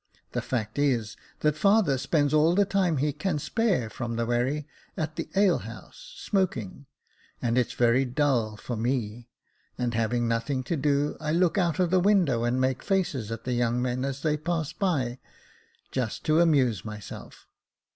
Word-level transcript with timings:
The 0.31 0.41
fact 0.41 0.79
is 0.79 1.15
that 1.41 1.55
father 1.55 1.95
spends 1.99 2.33
all 2.33 2.55
the 2.55 2.65
time 2.65 2.97
he 2.97 3.13
can 3.13 3.37
spare 3.37 3.87
from 3.87 4.15
the 4.15 4.25
wherry 4.25 4.67
at 4.97 5.15
the 5.15 5.29
alehouse, 5.35 6.15
smoking; 6.17 6.87
and 7.39 7.55
it's 7.55 7.73
very 7.73 8.03
dull 8.03 8.57
for 8.57 8.75
me, 8.75 9.29
and 9.77 9.93
having 9.93 10.27
nothing 10.27 10.63
to 10.63 10.75
do, 10.75 11.17
I 11.19 11.31
look 11.31 11.59
out 11.59 11.77
of 11.77 11.91
the 11.91 11.99
window, 11.99 12.43
and 12.45 12.59
make 12.59 12.81
faces 12.81 13.31
at 13.31 13.43
the 13.43 13.53
young 13.53 13.79
men 13.79 14.03
as 14.03 14.23
they 14.23 14.37
pass 14.37 14.73
by, 14.73 15.19
just 15.91 16.25
to 16.25 16.39
amuse 16.39 16.83
myself. 16.83 17.45